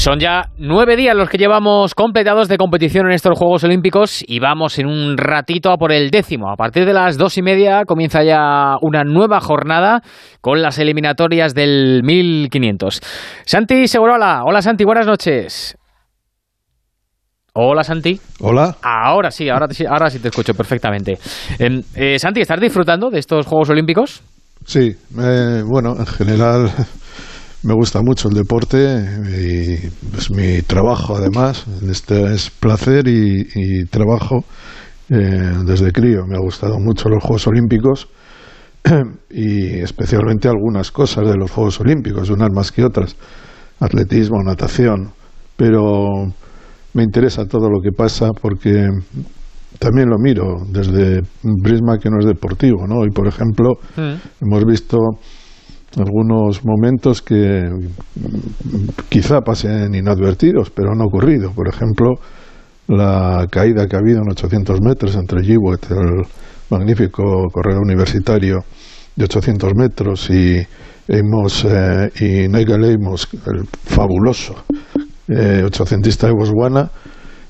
[0.00, 4.40] Son ya nueve días los que llevamos completados de competición en estos Juegos Olímpicos y
[4.40, 6.50] vamos en un ratito a por el décimo.
[6.50, 10.00] A partir de las dos y media comienza ya una nueva jornada
[10.40, 12.98] con las eliminatorias del 1500.
[13.44, 15.76] Santi Segurola, hola Santi, buenas noches.
[17.52, 18.18] Hola Santi.
[18.40, 18.76] Hola.
[18.80, 21.18] Ahora sí, ahora, ahora sí te escucho perfectamente.
[21.58, 24.22] Em, eh, Santi, ¿estás disfrutando de estos Juegos Olímpicos?
[24.64, 26.70] Sí, bueno, en general
[27.62, 31.66] me gusta mucho el deporte y es pues, mi trabajo además.
[31.88, 34.44] Este es placer y, trabajo
[35.10, 36.24] eh, desde crío.
[36.26, 38.08] Me ha gustado mucho los Juegos Olímpicos
[39.30, 43.16] y especialmente algunas cosas de los Juegos Olímpicos, unas más que otras.
[43.78, 45.12] Atletismo, natación.
[45.56, 46.06] Pero
[46.94, 48.88] me interesa todo lo que pasa porque
[49.78, 52.86] también lo miro desde un prisma que no es deportivo.
[52.86, 53.00] ¿no?
[53.00, 54.44] Hoy, por ejemplo, mm.
[54.44, 54.96] hemos visto
[55.96, 57.68] algunos momentos que
[59.08, 61.50] quizá pasen inadvertidos, pero han ocurrido.
[61.52, 62.14] Por ejemplo,
[62.88, 66.22] la caída que ha habido en 800 metros entre Jewett, el
[66.70, 68.58] magnífico corredor universitario
[69.16, 70.64] de 800 metros, y
[71.08, 74.54] Amos, eh, y Nigel Amos, el fabuloso
[75.28, 76.90] eh, 800 de Botswana,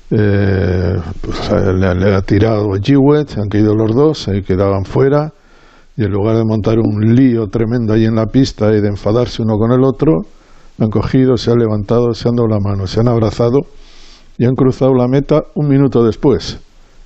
[0.09, 5.31] eh, pues, le, ha tirado Jewett, han caído los dos, se quedaban fuera
[5.97, 9.41] y en lugar de montar un lío tremendo ahí en la pista y de enfadarse
[9.41, 10.13] uno con el otro,
[10.79, 13.59] han cogido, se han levantado, se han dado la mano, se han abrazado
[14.37, 16.59] y han cruzado la meta un minuto después.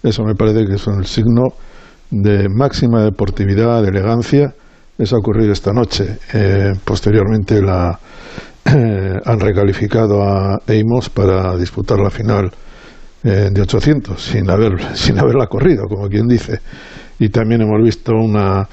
[0.04, 1.44] Eso me parece que es un signo
[2.12, 4.54] de máxima deportividad, de elegancia.
[4.98, 6.20] Eso ha ocurrido esta noche.
[6.34, 8.00] Eh, posteriormente la,
[8.66, 12.52] han recalificado a Amos para disputar la final
[13.24, 16.60] eh, de 800 sin, haber, sin haberla corrido, como quien dice
[17.20, 18.68] y también hemos visto una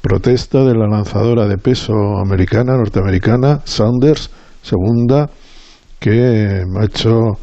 [0.00, 4.30] protesta de la lanzadora de peso americana, norteamericana, Saunders,
[4.62, 5.28] segunda,
[5.98, 7.38] que ha hecho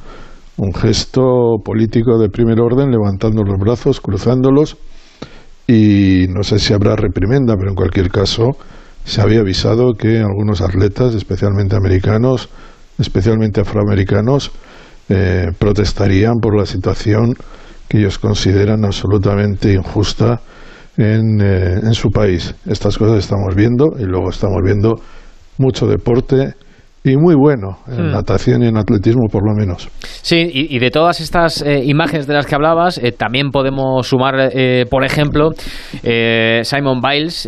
[0.57, 4.77] un gesto político de primer orden, levantando los brazos, cruzándolos,
[5.67, 8.51] y no sé si habrá reprimenda, pero en cualquier caso
[9.05, 12.49] se había avisado que algunos atletas, especialmente americanos,
[12.97, 14.51] especialmente afroamericanos,
[15.09, 17.35] eh, protestarían por la situación
[17.87, 20.41] que ellos consideran absolutamente injusta
[20.97, 22.55] en, eh, en su país.
[22.65, 24.95] Estas cosas estamos viendo y luego estamos viendo
[25.57, 26.53] mucho deporte
[27.03, 28.11] y muy bueno en hmm.
[28.11, 29.89] natación y en atletismo por lo menos.
[30.21, 34.35] Sí, y, de todas estas eh, imágenes de las que hablabas, eh, también podemos sumar,
[34.53, 35.49] eh, por ejemplo,
[36.01, 37.47] Simon Biles,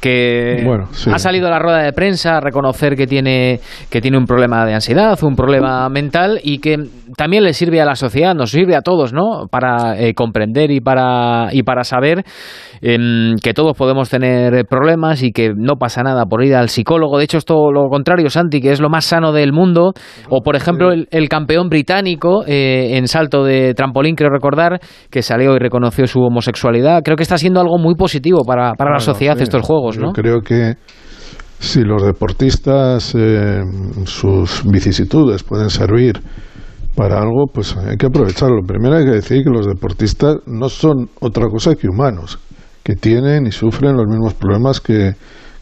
[0.00, 0.66] que
[1.10, 4.66] ha salido a la rueda de prensa a reconocer que tiene, que tiene un problema
[4.66, 6.76] de ansiedad, un problema mental y que
[7.16, 9.46] también le sirve a la sociedad, nos sirve a todos, ¿no?
[9.50, 12.24] Para comprender y para, y para saber
[12.82, 17.18] em, que todos podemos tener problemas y que no pasa nada por ir al psicólogo.
[17.18, 19.92] De hecho, es todo lo contrario, que es lo más sano del mundo,
[20.28, 24.80] o por ejemplo el, campeón británico eh, en salto de trampolín, creo recordar,
[25.10, 27.02] que salió y reconoció su homosexualidad.
[27.02, 30.12] Creo que está siendo algo muy positivo para, para la sociedad estos juegos, ¿no?
[30.12, 30.74] creo que
[31.62, 33.60] si los deportistas, eh,
[34.04, 36.20] sus vicisitudes pueden servir
[36.96, 38.62] para algo, pues hay que aprovecharlo.
[38.66, 42.38] Primero hay que decir que los deportistas no son otra cosa que humanos,
[42.82, 45.14] que tienen y sufren los mismos problemas que,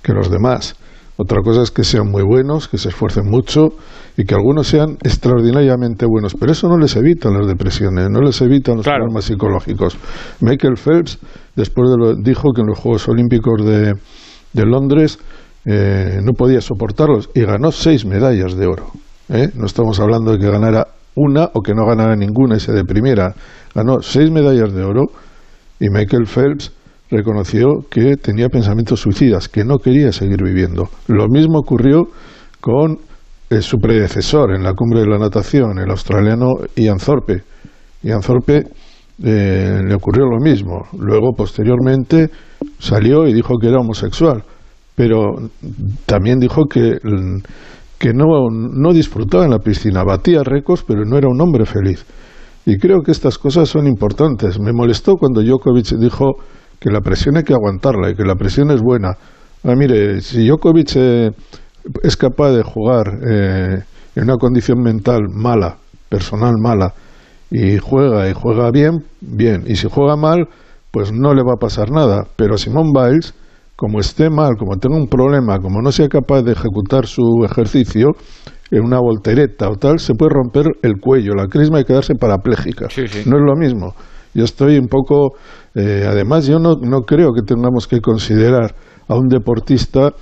[0.03, 0.75] que los demás.
[1.23, 3.69] Otra cosa es que sean muy buenos, que se esfuercen mucho
[4.17, 6.35] y que algunos sean extraordinariamente buenos.
[6.35, 9.99] Pero eso no les evita las depresiones, no les evita los problemas psicológicos.
[10.41, 11.19] Michael Phelps,
[11.55, 13.93] después de lo, dijo que en los Juegos Olímpicos de,
[14.55, 15.19] de Londres
[15.67, 18.87] eh, no podía soportarlos y ganó seis medallas de oro.
[19.29, 19.51] ¿eh?
[19.55, 23.35] No estamos hablando de que ganara una o que no ganara ninguna y se deprimiera.
[23.75, 25.09] Ganó seis medallas de oro
[25.79, 26.73] y Michael Phelps
[27.10, 30.88] reconoció que tenía pensamientos suicidas, que no quería seguir viviendo.
[31.09, 32.09] Lo mismo ocurrió
[32.60, 32.98] con
[33.50, 37.43] eh, su predecesor en la cumbre de la natación, el australiano Ian Thorpe.
[38.03, 38.65] Ian Thorpe
[39.22, 40.82] eh, le ocurrió lo mismo.
[40.98, 42.31] Luego, posteriormente,
[42.78, 44.44] salió y dijo que era homosexual,
[44.94, 45.34] pero
[46.06, 46.98] también dijo que,
[47.98, 52.06] que no, no disfrutaba en la piscina, batía récords, pero no era un hombre feliz.
[52.66, 54.60] Y creo que estas cosas son importantes.
[54.60, 56.36] Me molestó cuando Djokovic dijo
[56.80, 59.10] que la presión hay que aguantarla y que la presión es buena.
[59.62, 61.30] Ah, mire, si Djokovic eh,
[62.03, 63.82] es capaz de jugar eh,
[64.16, 65.77] en una condición mental mala,
[66.09, 66.94] personal mala,
[67.50, 69.65] y juega y juega bien, bien.
[69.66, 70.48] Y si juega mal,
[70.91, 72.22] pues no le va a pasar nada.
[72.36, 73.34] Pero Simón Biles,
[73.77, 78.12] como esté mal, como tenga un problema, como no sea capaz de ejecutar su ejercicio
[78.71, 82.86] en una voltereta o tal, se puede romper el cuello, la crisma y quedarse parapléjica.
[83.27, 83.94] No es lo mismo.
[84.34, 85.32] Yo estoy un poco,
[85.74, 88.74] eh, además yo no, no creo que tengamos que considerar
[89.09, 90.12] a un deportista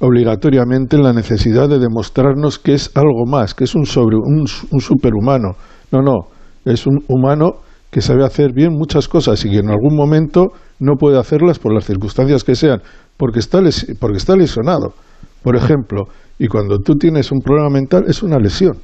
[0.00, 4.80] obligatoriamente la necesidad de demostrarnos que es algo más, que es un, sobre, un, un
[4.80, 5.52] superhumano.
[5.92, 6.18] No, no,
[6.64, 7.52] es un humano
[7.90, 10.48] que sabe hacer bien muchas cosas y que en algún momento
[10.80, 12.80] no puede hacerlas por las circunstancias que sean,
[13.18, 13.60] porque está,
[14.00, 14.94] porque está lesionado,
[15.42, 16.04] por ejemplo.
[16.38, 18.78] Y cuando tú tienes un problema mental es una lesión.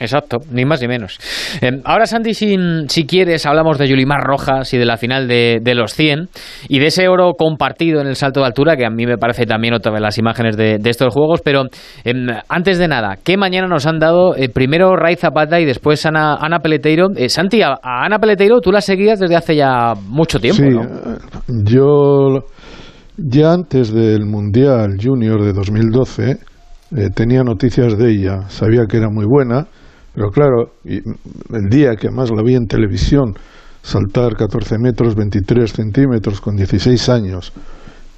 [0.00, 1.18] Exacto, ni más ni menos.
[1.60, 2.56] Em, ahora, Sandy, si,
[2.88, 6.28] si, quieres, hablamos de Yulimar Rojas y de la final de, los 100
[6.68, 9.44] y de ese oro compartido en el salto de altura, que a mí me parece
[9.44, 11.40] también otra de las imágenes de, estos juegos.
[11.42, 11.64] Pero
[12.04, 16.04] em, antes de nada, ¿qué mañana nos han dado eh, primero Ray Zapata y después
[16.06, 17.08] Ana, Ana Peleteiro?
[17.16, 21.52] Eh, Santi, a, Ana Peleteiro tú la seguías desde hace ya mucho tiempo, sí, eh,
[21.64, 22.44] yo
[23.16, 26.36] ya antes del Mundial Junior de 2012
[27.14, 29.66] tenía noticias de ella, sabía que era muy buena
[30.18, 33.34] pero claro, el día que más la vi en televisión
[33.82, 37.52] saltar 14 metros 23 centímetros con 16 años,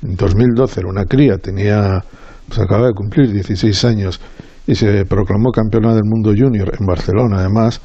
[0.02, 2.02] en 2012 era una cría, tenía,
[2.49, 4.19] pues acaba de cumplir 16 años
[4.67, 7.82] y se proclamó campeona del mundo junior en Barcelona además,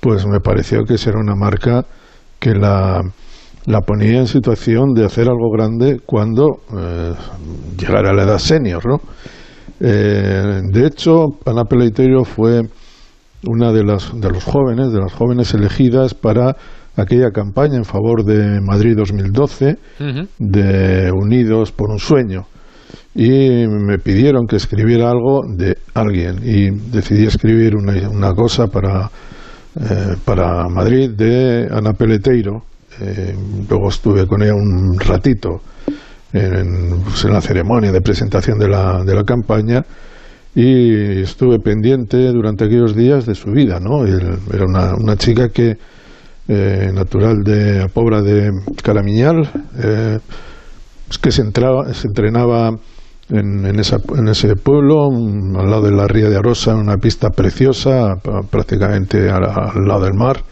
[0.00, 1.86] pues me pareció que esa era una marca
[2.38, 3.00] que la,
[3.64, 7.14] la ponía en situación de hacer algo grande cuando eh,
[7.78, 8.98] llegara a la edad senior, ¿no?
[9.82, 12.60] Eh, de hecho, Ana Peleiteiro fue
[13.46, 16.56] una de las de los jóvenes, de las jóvenes elegidas para
[16.96, 19.78] aquella campaña en favor de Madrid 2012
[20.38, 22.46] de Unidos por un sueño.
[23.14, 26.40] Y me pidieron que escribiera algo de alguien.
[26.44, 29.10] Y decidí escribir una, una cosa para
[29.78, 32.64] eh, para Madrid de Ana Peleteiro.
[33.00, 33.36] Eh,
[33.68, 35.62] luego estuve con ella un ratito
[36.32, 39.84] en, pues, en la ceremonia de presentación de la, de la campaña
[40.54, 44.04] y estuve pendiente durante aquellos días de su vida, ¿no?
[44.04, 45.76] Era una, una chica que,
[46.48, 48.50] eh, natural de Pobra de
[48.82, 49.48] Caramiñal,
[49.80, 50.18] eh,
[51.22, 52.70] que se, entraba, se entrenaba
[53.28, 56.96] en, en, esa, en, ese pueblo, al lado de la ría de Arosa, en una
[56.96, 58.16] pista preciosa,
[58.50, 59.42] prácticamente al,
[59.86, 60.42] lado del mar,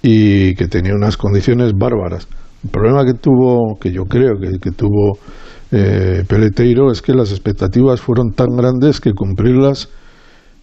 [0.00, 2.26] y que tenía unas condiciones bárbaras.
[2.64, 5.18] El problema que tuvo, que yo creo que, que tuvo
[5.72, 9.88] eh, Peleteiro es que las expectativas fueron tan grandes que cumplirlas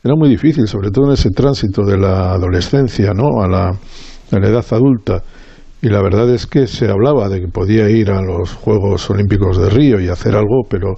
[0.03, 3.41] era muy difícil, sobre todo en ese tránsito de la adolescencia ¿no?
[3.41, 5.23] a, la, a la edad adulta.
[5.81, 9.57] Y la verdad es que se hablaba de que podía ir a los Juegos Olímpicos
[9.57, 10.93] de Río y hacer algo, pero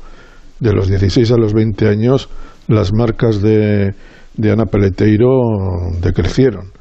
[0.59, 2.29] de los 16 a los 20 años
[2.67, 3.94] las marcas de,
[4.35, 5.31] de Ana Peleteiro
[6.01, 6.71] decrecieron.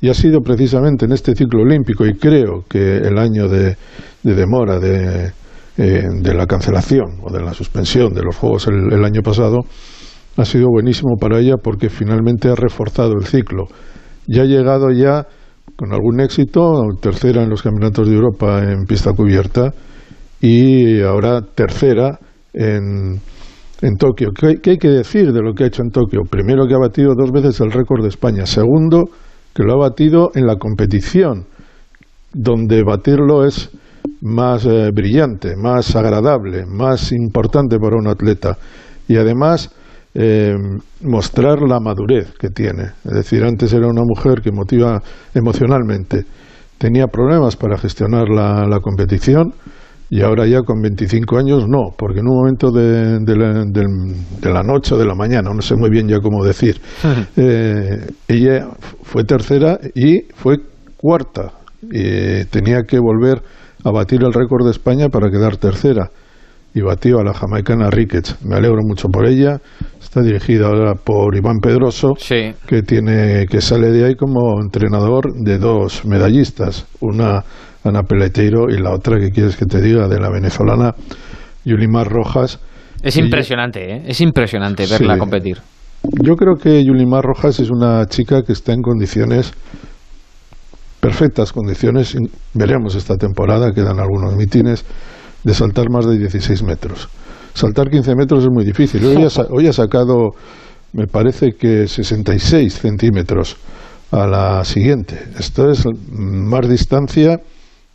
[0.00, 3.76] Y ha sido precisamente en este ciclo olímpico, y creo que el año de,
[4.22, 5.32] de demora de,
[5.78, 9.60] eh, de la cancelación o de la suspensión de los Juegos el, año pasado
[10.38, 13.64] ha sido buenísimo para ella porque finalmente ha reforzado el ciclo.
[14.26, 15.26] Ya ha llegado ya
[15.76, 19.74] con algún éxito, tercera en los campeonatos de Europa en pista cubierta
[20.40, 22.18] y ahora tercera
[22.54, 23.20] en,
[23.82, 24.30] en Tokio.
[24.32, 26.22] ¿Qué, ¿Qué, hay que decir de lo que ha hecho en Tokio?
[26.28, 28.46] Primero que ha batido dos veces el récord de España.
[28.46, 29.04] Segundo,
[29.54, 31.44] que lo ha batido en la competición,
[32.32, 33.70] donde batirlo es
[34.20, 38.56] más eh, brillante, más agradable, más importante para un atleta
[39.08, 39.70] y además
[40.14, 40.54] eh,
[41.02, 42.84] mostrar la madurez que tiene.
[43.04, 45.00] Es decir, antes era una mujer que motiva
[45.34, 46.24] emocionalmente,
[46.78, 49.52] tenía problemas para gestionar la, la competición
[50.08, 54.50] y ahora ya con 25 años no, porque en un momento de, de, la, de,
[54.52, 56.80] la, noche o de la mañana, no sé muy bien ya cómo decir,
[57.36, 58.68] eh, ella
[59.02, 60.58] fue tercera y fue
[60.96, 61.52] cuarta.
[61.82, 63.42] Y tenía que volver
[63.84, 66.10] a batir el récord de España para quedar tercera
[66.76, 68.44] y batió a la jamaicana Ricketts.
[68.44, 69.58] Me alegro mucho por ella.
[69.98, 75.56] Está dirigida ahora por Iván Pedroso, que tiene que sale de ahí como entrenador de
[75.56, 77.42] dos medallistas, una
[77.82, 80.94] Ana Peleteiro y la otra que quieres que te diga de la venezolana
[81.64, 82.60] Yulimar Rojas.
[83.02, 84.02] Es impresionante, ¿eh?
[84.06, 85.58] es impresionante verla competir.
[86.02, 89.52] Yo creo que Yulimar Rojas es una chica que está en condiciones
[91.00, 92.16] perfectas condiciones,
[92.54, 94.84] veremos esta temporada, quedan algunos mitines,
[95.44, 97.08] de saltar más de 16 metros.
[97.54, 99.04] Saltar 15 metros es muy difícil.
[99.06, 100.30] Hoy ha, sacado,
[100.92, 103.56] me parece que 66 centímetros
[104.10, 105.18] a la siguiente.
[105.38, 107.40] Esto es más distancia,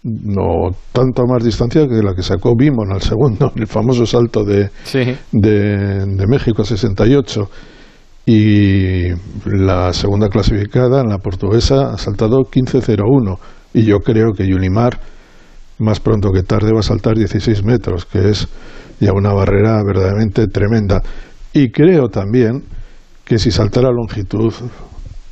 [0.03, 4.69] no tanto más distancia que la que sacó Bimon al segundo, el famoso salto de,
[5.31, 7.49] de, de México a 68
[8.25, 9.09] y
[9.45, 13.37] la segunda clasificada, la portuguesa, ha saltado 15.01
[13.73, 14.99] y yo creo que Yulimar
[15.79, 18.47] más pronto que tarde va a saltar 16 metros, que es
[18.99, 21.01] ya una barrera verdaderamente tremenda.
[21.53, 22.63] Y creo también
[23.25, 24.53] que si saltara longitud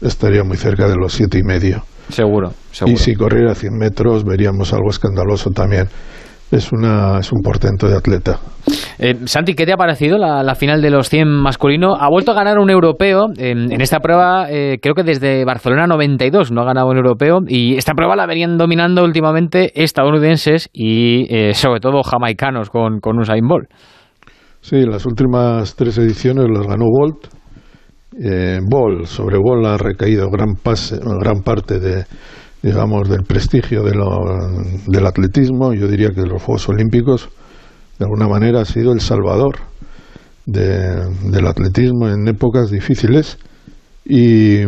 [0.01, 1.83] estaría muy cerca de los siete y medio.
[2.09, 2.51] Seguro,
[2.87, 5.87] Y si corriera 100 metros veríamos algo escandaloso también.
[6.51, 8.39] Es, una, es un portento de atleta.
[8.97, 11.95] Eh, Santi, ¿qué te ha parecido la, final de los 100 masculino?
[11.95, 13.27] Ha vuelto a ganar un europeo.
[13.37, 17.39] En, esta prueba, eh, creo que desde Barcelona 92 no ha ganado un europeo.
[17.47, 23.19] Y esta prueba la venían dominando últimamente estadounidenses y eh, sobre todo jamaicanos con, con
[23.19, 23.69] Usain Bolt.
[24.61, 27.27] Sí, las últimas tres ediciones las ganó Bolt.
[28.69, 32.03] Bolt, sobre Bolt ha recaído gran, pase, gran parte de,
[32.61, 33.93] digamos, del prestigio de
[34.87, 37.29] del atletismo, yo diría que de los Juegos Olímpicos,
[37.97, 39.59] de alguna manera ha sido el salvador
[40.45, 43.37] del atletismo en épocas difíciles.
[44.05, 44.63] Y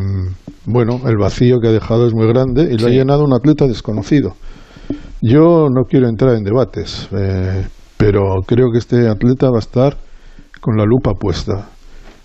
[0.66, 3.66] bueno, el vacío que ha dejado es muy grande y lo ha llenado un atleta
[3.68, 4.36] desconocido.
[5.22, 7.66] Yo no quiero entrar en debates, eh,
[7.98, 9.98] pero creo que este atleta va a estar
[10.60, 11.70] con la lupa puesta.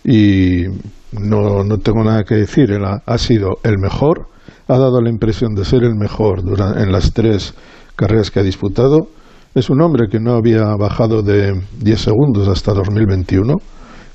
[0.04, 0.64] Y
[1.12, 4.28] no, no tengo nada que decir, Él ha sido el mejor
[4.68, 6.40] ha dado la impresión de ser el mejor
[6.76, 7.54] en las tres
[7.94, 9.08] carreras que ha disputado.
[9.54, 13.54] Es un hombre que no había bajado de 10 segundos hasta 2021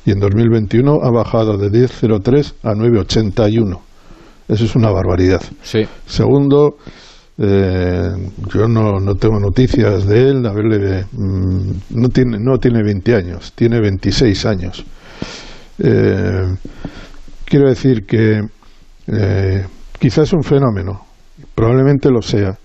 [0.06, 3.80] y en 2021 ha bajado de 10.03 a 9.81.
[4.48, 5.42] Eso es una barbaridad.
[5.62, 5.88] Sí.
[6.06, 6.76] Segundo,
[7.38, 8.10] eh,
[8.54, 13.16] yo no, no, tengo noticias de él, a verle, mm, no, tiene, no tiene 20
[13.16, 14.86] años, tiene 26 años.
[15.80, 16.56] Eh,
[17.46, 18.42] quiero decir que
[19.08, 19.66] eh,
[20.02, 21.00] Quizás es un fenómeno,
[21.54, 22.58] probablemente lo sea,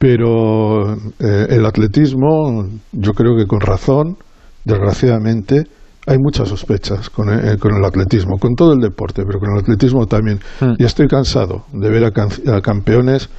[0.00, 4.16] pero eh, el atletismo, yo creo que con razón,
[4.64, 5.62] desgraciadamente,
[6.08, 9.60] hay muchas sospechas con el, con el, atletismo, con todo el deporte, pero con el
[9.60, 10.40] atletismo también.
[10.60, 10.72] Hmm.
[10.76, 13.30] Y estoy cansado de ver a, campeones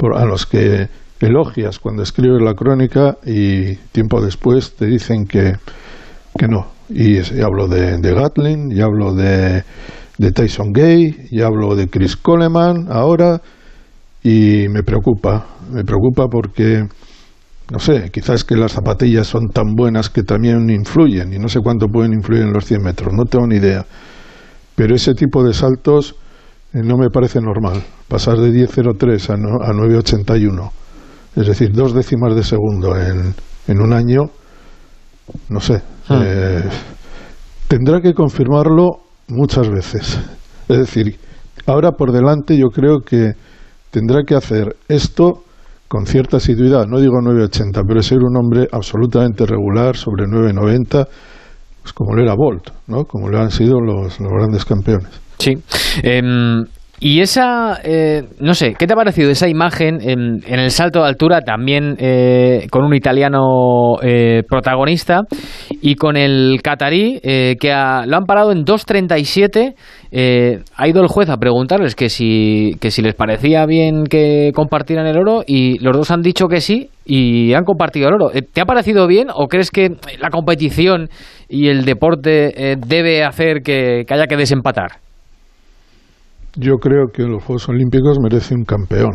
[0.00, 0.88] a los que
[1.20, 5.52] elogias cuando escribes la crónica y tiempo después te dicen que,
[6.38, 6.68] que no.
[6.88, 9.62] Y, hablo de, de Gatlin, y hablo de
[10.18, 13.40] de Tyson Gay, y hablo de Chris Coleman ahora,
[14.22, 16.84] y me preocupa, me preocupa porque,
[17.70, 21.60] no sé, quizás que las zapatillas son tan buenas que también influyen, y no sé
[21.60, 23.86] cuánto pueden influir en los 100 metros, no tengo ni idea.
[24.74, 26.16] Pero ese tipo de saltos
[26.74, 30.70] eh, no me parece normal, pasar de 10.03 a, a 9.81,
[31.36, 33.34] es decir, dos décimas de segundo en,
[33.68, 34.24] en un año,
[35.48, 35.80] no sé.
[36.08, 36.20] Hmm.
[36.24, 36.64] Eh,
[37.68, 40.20] tendrá que confirmarlo muchas veces.
[40.68, 41.16] Es decir,
[41.66, 43.32] ahora por delante yo creo que
[43.90, 45.44] tendrá que hacer esto
[45.88, 51.08] con cierta asiduidad, no digo 9.80, pero ser un hombre absolutamente regular sobre 9.90,
[51.82, 53.04] pues como lo era Bolt, ¿no?
[53.04, 55.08] como lo han sido los, los grandes campeones.
[55.38, 55.54] Sí.
[56.02, 56.64] Em,
[57.00, 61.06] y esa, eh, no sé, ¿qué te ha parecido esa imagen en, el salto de
[61.06, 65.22] altura también eh, con un italiano eh, protagonista
[65.80, 67.68] y con el catarí que
[68.06, 69.74] lo han parado en 2.37?
[70.76, 75.06] ha ido el juez a preguntarles que si, que si les parecía bien que compartieran
[75.06, 78.30] el oro y los dos han dicho que sí y han compartido el oro.
[78.30, 81.10] ¿Te ha parecido bien o crees que la competición
[81.48, 85.07] y el deporte debe hacer que haya que desempatar?
[86.60, 89.12] Yo creo que los Juegos Olímpicos merece un campeón.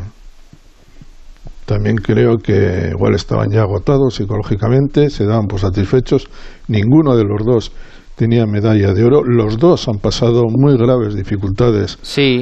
[1.66, 6.28] También creo que igual estaban ya agotados psicológicamente, se daban por satisfechos.
[6.68, 7.72] Ninguno de los dos
[8.16, 9.24] tenía medalla de oro.
[9.24, 11.98] Los dos han pasado muy graves dificultades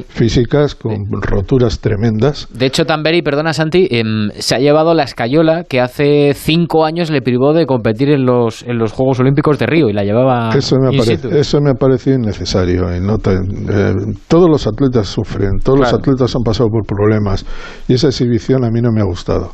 [0.09, 2.47] físicas con roturas tremendas.
[2.53, 7.09] De hecho, Tamberi, perdona Santi, em, se ha llevado la escayola que hace cinco años
[7.09, 10.49] le privó de competir en los, en los Juegos Olímpicos de Río y la llevaba.
[10.55, 12.95] Eso me, parece, eso me ha parecido innecesario.
[12.95, 13.93] Y no eh,
[14.27, 17.45] todos los atletas sufren, todos los atletas han pasado por problemas
[17.87, 19.53] y esa exhibición a mí no me ha gustado.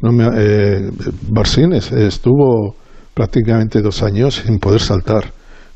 [0.00, 0.90] No me, eh,
[1.30, 2.74] Barsines estuvo
[3.14, 5.32] prácticamente dos años sin poder saltar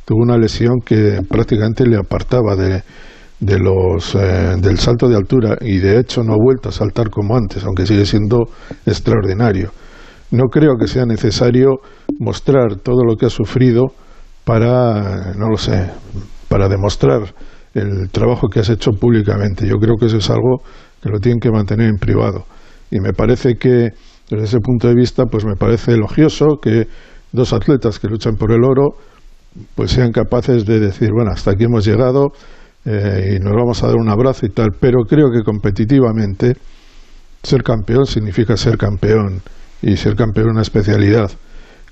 [0.06, 2.82] tuvo una lesión que prácticamente le apartaba de,
[3.40, 7.10] de los, eh, del salto de altura y de hecho no ha vuelto a saltar
[7.10, 8.44] como antes, aunque sigue siendo
[8.86, 9.72] extraordinario.
[10.30, 11.80] No creo que sea necesario
[12.18, 13.86] mostrar todo lo que ha sufrido
[14.44, 15.90] para, no lo sé,
[16.48, 17.34] para demostrar
[17.74, 19.66] el trabajo que has hecho públicamente.
[19.66, 20.62] Yo creo que eso es algo
[21.02, 22.44] que lo tienen que mantener en privado.
[22.90, 23.90] Y me parece que,
[24.30, 26.86] desde ese punto de vista, pues me parece elogioso que
[27.32, 28.94] dos atletas que luchan por el oro
[29.74, 32.32] pues sean capaces de decir, bueno, hasta aquí hemos llegado
[32.84, 36.54] eh, y nos vamos a dar un abrazo y tal, pero creo que competitivamente
[37.42, 39.42] ser campeón significa ser campeón
[39.82, 41.30] y ser campeón en una especialidad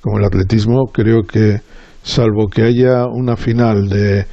[0.00, 1.60] como el atletismo, creo que
[2.02, 4.26] salvo que haya una final de,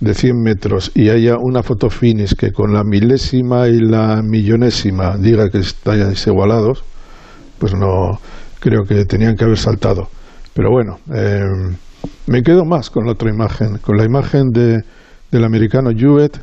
[0.00, 5.16] de 100 metros y haya una foto finish que con la milésima y la millonésima
[5.18, 6.82] diga que están igualados,
[7.58, 8.18] pues no
[8.60, 10.08] creo que tenían que haber saltado.
[10.54, 11.44] Pero bueno, eh,
[12.26, 14.82] me quedo más con la otra imagen, con la imagen de,
[15.30, 16.38] del americano Jewett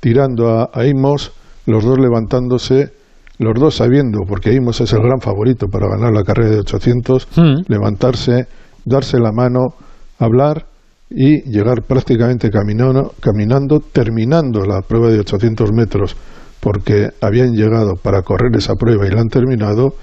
[0.00, 1.32] tirando a, Amos,
[1.66, 2.92] los dos levantándose,
[3.38, 7.28] los dos sabiendo, porque Imos es el gran favorito para ganar la carrera de 800,
[7.36, 7.40] hmm.
[7.68, 8.46] levantarse,
[8.84, 9.74] darse la mano,
[10.18, 10.66] hablar
[11.10, 16.16] y llegar prácticamente caminando, caminando, terminando la prueba de 800 metros,
[16.60, 19.94] porque habían llegado para correr esa prueba y la han terminado,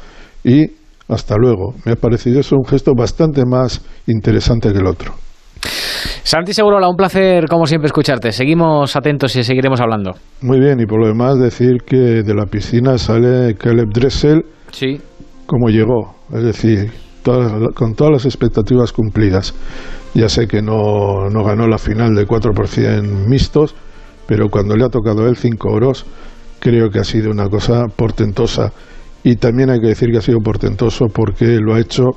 [0.43, 0.76] y
[1.07, 1.73] hasta luego.
[1.85, 5.13] Me ha parecido eso un gesto bastante más interesante que el otro.
[6.23, 8.31] Santi Segurola, un placer como siempre escucharte.
[8.31, 10.11] Seguimos atentos y seguiremos hablando.
[10.41, 14.99] Muy bien, y por lo demás decir que de la piscina sale Caleb Dressel sí.
[15.45, 16.91] como llegó, es decir,
[17.73, 19.53] con todas las expectativas cumplidas.
[20.13, 22.51] Ya sé que no, no ganó la final de 4
[23.27, 23.75] mixtos,
[24.27, 26.05] pero cuando le ha tocado él 5 oros,
[26.59, 28.71] creo que ha sido una cosa portentosa.
[29.27, 32.11] Y también hay que decir que ha sido portentoso porque lo ha hecho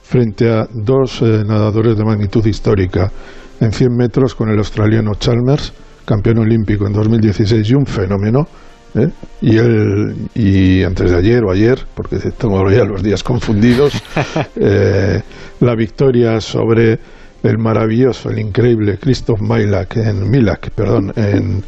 [0.00, 3.12] frente a dos eh, nadadores de magnitud histórica.
[3.60, 5.74] En 100 metros con el australiano Chalmers,
[6.06, 8.46] campeón olímpico en 2016 y un fenómeno.
[8.94, 9.10] ¿eh?
[9.42, 13.92] Y, él, y antes de ayer o ayer, porque tengo ya los días confundidos,
[14.56, 15.20] eh,
[15.60, 16.98] la victoria sobre
[17.42, 21.62] el maravilloso, el increíble Christoph Milak en Milak, perdón, en,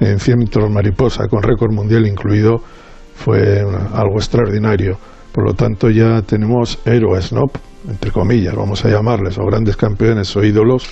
[0.00, 2.60] en 100 metros mariposa con récord mundial incluido
[3.16, 4.98] fue algo extraordinario.
[5.32, 7.42] Por lo tanto, ya tenemos héroes, ¿no?
[7.88, 10.88] entre comillas, vamos a llamarles, o grandes campeones o ídolos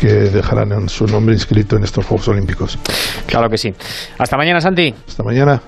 [0.00, 2.78] que dejarán su nombre inscrito en estos Juegos Olímpicos.
[3.26, 3.72] Claro que sí.
[4.18, 4.94] Hasta mañana, Santi.
[5.06, 5.60] Hasta mañana.